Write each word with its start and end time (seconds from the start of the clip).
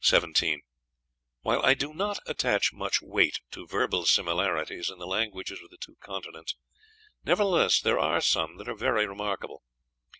17. 0.03 0.61
While 1.41 1.61
I 1.63 1.75
do 1.75 1.93
not 1.93 2.17
attach 2.25 2.73
much 2.73 3.03
weight 3.03 3.39
to 3.51 3.67
verbal 3.67 4.07
similarities 4.07 4.89
in 4.89 4.97
the 4.97 5.05
languages 5.05 5.61
of 5.63 5.69
the 5.69 5.77
two 5.77 5.95
continents, 5.99 6.55
nevertheless 7.23 7.79
there 7.79 7.99
are 7.99 8.19
some 8.19 8.57
that 8.57 8.67
are 8.67 8.73
very 8.73 9.05
remarkable. 9.05 9.61